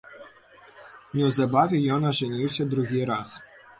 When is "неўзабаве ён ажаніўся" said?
1.19-2.67